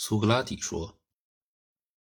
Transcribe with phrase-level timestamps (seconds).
[0.00, 1.00] 苏格拉底说：“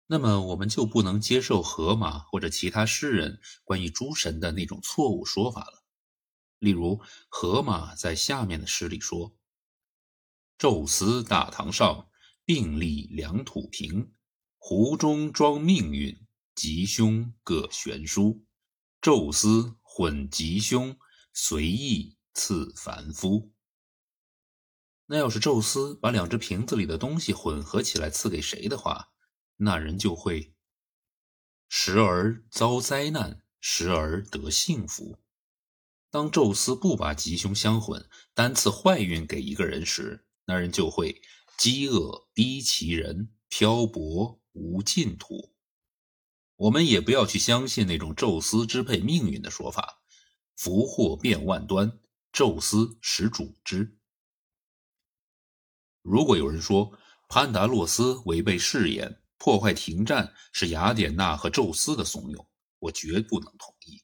[0.08, 5.86] 那么我们就不能接受荷马或者其他诗人关于诸神的那种错误说法了。
[6.60, 9.34] 例如，荷马在下面的诗里说
[10.60, 12.10] ：‘宙斯大堂上，
[12.44, 14.12] 并立两土平，
[14.58, 18.46] 壶中装命运，吉凶各悬殊。
[19.00, 21.00] 宙斯混吉凶，
[21.34, 23.54] 随意赐凡夫。’”
[25.08, 29.10] 那要是宙斯把两只瓶子里的东西混合起来赐给谁的话，
[29.58, 30.54] 那人就会
[31.70, 35.20] 时而遭灾难，时而得幸福。
[36.10, 41.22] 当宙斯不把吉凶相混，单赐坏运给一个人时，那人就会
[41.58, 45.54] 饥饿逼其人，漂泊无尽土。
[46.56, 50.02] 我们也不要去相信那种宙斯支配命运的说法，
[50.56, 52.00] 福祸变万端，
[52.32, 53.98] 宙斯使主之。
[56.06, 56.96] 如果有人说
[57.28, 62.46] 潘达洛斯违背誓言，破坏停战是雅典娜和宙斯的怂恿，
[62.78, 64.04] 我绝不能同意。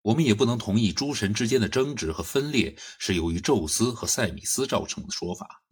[0.00, 5.62] 我们也不能同意诸神之间的争执和分裂是由于宙斯和塞米斯造成的说法，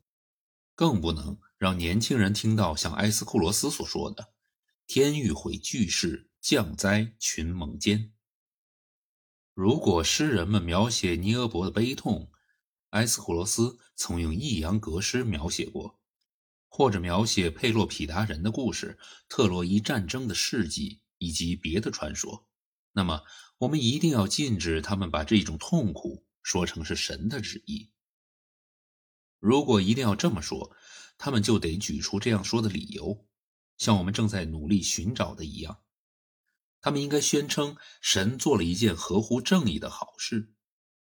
[0.74, 4.34] 更不能让年轻人听到像埃斯库罗斯所说的
[4.86, 8.12] “天欲毁巨世，降灾群蒙间”。
[9.54, 12.29] 如果诗人们描写尼俄伯的悲痛，
[12.90, 16.00] 埃斯库罗斯曾用抑扬格诗描写过，
[16.68, 22.48] 或者描写佩洛匹达人的故事、特洛伊战争的事迹以及别的传说，
[22.92, 23.22] 那么
[23.58, 27.90] 我们一定要禁止他们把这种痛苦说成是神的旨意。
[29.38, 30.74] 如果一定要这么说，
[31.16, 33.26] 他们就得举出这样说的理由，
[33.78, 35.82] 像我们正在努力寻找的一样。
[36.80, 40.54] 他们应该宣称神做了一件合乎正义的好事。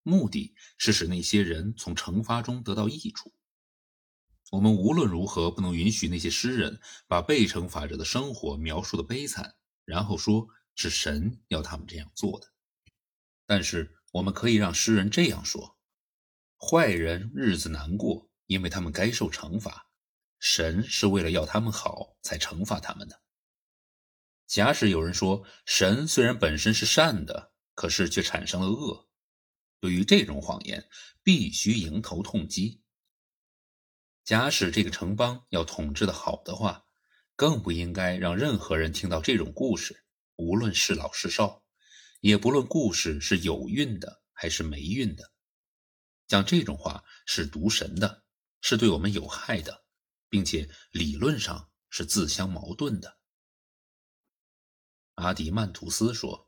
[0.08, 3.34] 目的是使那些人从惩罚中得到益处。
[4.50, 12.46] 我们无论如何不能允许那些诗人把被惩罚者的生活描述的悲惨，然后说是神要他们这样做的。
[13.44, 15.76] 但是我们可以让诗人这样说：
[16.56, 19.90] 坏人日子难过，因为他们该受惩罚。
[20.40, 23.20] 神是为了要他们好才惩罚他们的。
[24.46, 29.07] 假使有人说神虽然本身是善的，可是却产生了恶。
[29.80, 30.88] 对于这种谎言，
[31.22, 32.82] 必须迎头痛击。
[34.24, 36.84] 假使这个城邦要统治的好的话，
[37.36, 40.04] 更不应该让任何人听到这种故事，
[40.36, 41.64] 无论是老是少，
[42.20, 45.32] 也不论故事是有韵的还是没韵的。
[46.26, 48.24] 讲这种话是毒神的，
[48.60, 49.84] 是对我们有害的，
[50.28, 53.18] 并且理论上是自相矛盾的。
[55.14, 56.47] 阿迪曼图斯说。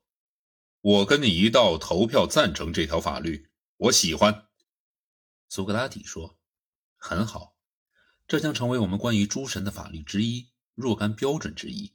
[0.82, 4.48] 我跟你一道投票赞成这条法律，我喜欢。
[5.46, 6.38] 苏格拉底说
[6.96, 7.54] ：“很好，
[8.26, 11.92] 这将成为我们关于诸神的法律之一，若干标准之一。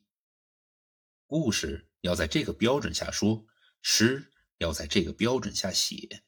[1.26, 3.48] 故事要在这个标准下说，
[3.82, 6.24] 诗要在这个标准下写。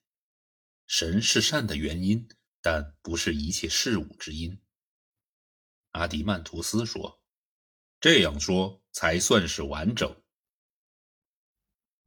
[0.87, 2.27] 神是善的原因，
[2.59, 4.59] 但不是一切事物之因。”
[5.91, 7.21] 阿迪曼图斯说
[8.01, 10.11] ：“这样说才算是完整。”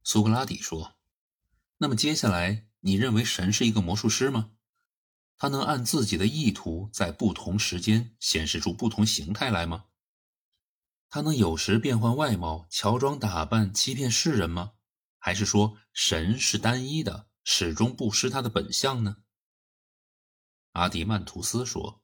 [0.03, 0.97] 苏格拉底说
[1.77, 4.51] ：“那么接下来，你认为神是一个魔术师吗？
[5.37, 9.85] 他能按自己的意图在不同时间显示出不同形态来吗？
[11.09, 14.73] 他能有时变换外貌、乔装打扮、欺骗世人吗？
[15.17, 19.17] 还是说神是单一的，始终不失他的本相呢？”
[20.73, 22.01] 阿迪曼图斯说：“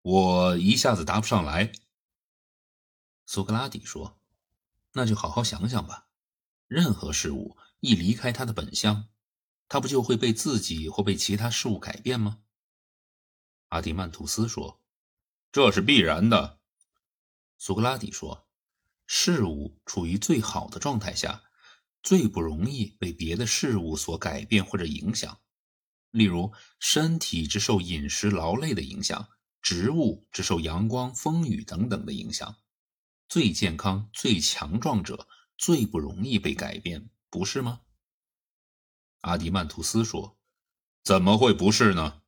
[0.00, 1.72] 我一下子答不上来。”
[3.26, 4.20] 苏格拉底说
[4.92, 6.05] ：“那就好好想想吧。”
[6.68, 9.08] 任何事物一离开它的本相，
[9.68, 12.40] 它不就会被自己或被其他事物改变吗？
[13.68, 14.80] 阿迪曼图斯说
[15.52, 16.58] ：“这是必然的。”
[17.56, 18.48] 苏格拉底说
[19.06, 21.44] ：“事物处于最好的状态下，
[22.02, 25.40] 最不容易被别的事物所改变或者影响。
[26.10, 29.28] 例如，身体只受饮食劳累的影响，
[29.62, 32.56] 植物只受阳光、风雨等等的影响。
[33.28, 37.80] 最健康、最强壮者。”最不容易被改变，不是吗？
[39.20, 40.38] 阿迪曼图斯说
[41.02, 42.22] ：“怎么会不是呢？”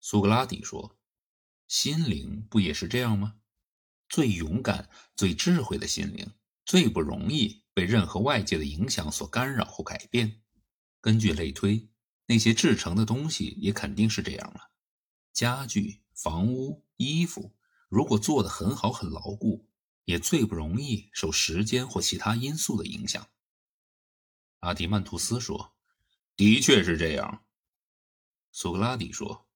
[0.00, 0.98] 苏格拉底说
[1.68, 3.36] ：“心灵不也是这样吗？
[4.08, 6.32] 最勇敢、最智慧的心灵，
[6.64, 10.42] 最不容易被任何外界的影响所干扰或改变。
[11.00, 11.88] 根据类推，
[12.26, 14.70] 那些制成的东西也肯定是这样了。
[15.32, 17.54] 家具、房屋、衣服，
[17.88, 19.68] 如果做得很好、很牢固。”
[20.04, 23.28] 也最不容易受时间或其他因素的影响。
[24.60, 25.74] 阿迪曼图斯说
[26.36, 27.44] ：“的确是这样。”
[28.52, 29.48] 苏格拉底说：“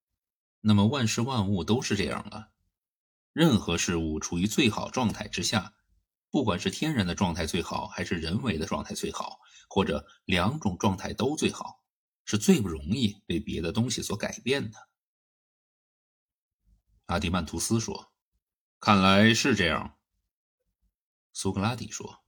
[0.63, 2.53] 那么万事万物都是这样了。
[3.33, 5.75] 任何事物处于最好状态之下，
[6.31, 11.83] 不管是天然的状态最好，还是人为的状态最好，或者两种状态都最好，
[12.25, 14.89] 是最不容易被别的东西所改变的。
[17.07, 18.13] 阿迪曼图斯说
[18.81, 19.94] ：“看来是这样。”
[21.35, 22.25] 苏格拉底说：“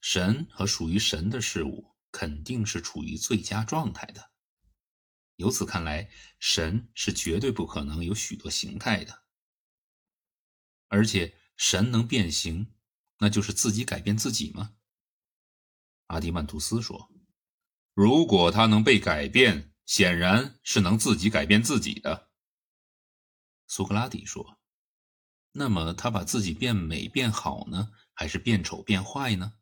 [0.00, 4.30] 神和属于神的事物肯定是处于最佳状态的。
[5.36, 6.08] 由此看来，
[6.38, 9.24] 神是绝对不可能有许多形态的。
[10.86, 12.72] 而且，神能变形，
[13.18, 14.76] 那就是自己改变自己吗？”
[16.06, 17.10] 阿迪曼图斯说
[17.92, 22.30] ：“如果他能被改变，显然是能自己改变自己的。”
[23.66, 24.60] 苏格拉底说
[25.52, 29.54] ：“那么他把自己变美变好呢，还是变丑变坏呢？”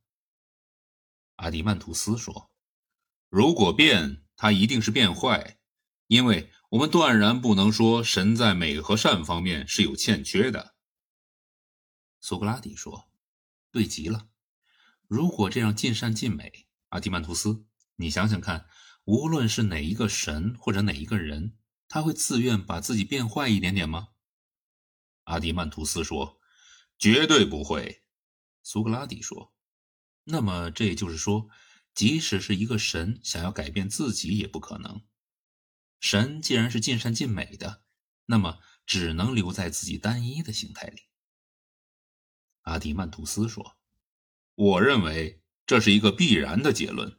[1.37, 2.51] 阿迪曼图斯说
[3.29, 5.59] ：“如果变，他一定是变坏，
[6.07, 10.75] 因为我们断然不能说神在美和善方面是有欠缺的。”
[12.21, 13.11] 苏格拉底说
[13.73, 14.29] ：“对极了。
[15.09, 17.65] 如果这样尽善尽美，阿迪曼图斯，
[17.97, 18.69] 你想想看，
[19.05, 21.57] 无论是哪一个神或者哪一个人。”
[21.93, 24.11] 他会自愿把自己变坏一点点吗？
[25.25, 26.39] 阿迪曼图斯说
[26.97, 28.05] ：“绝对不会。”
[28.73, 29.53] 苏格拉底说
[30.23, 31.49] ：“那么这也就是说，
[31.93, 35.03] 即使是一个神想要改变自己也不可能。
[35.99, 37.83] 神既然是尽善尽美的，
[38.27, 41.09] 那么只能留在自己单一的形态里。”
[42.63, 43.77] 阿迪曼图斯说
[44.55, 47.19] ：“我认为这是一个必然的结论。”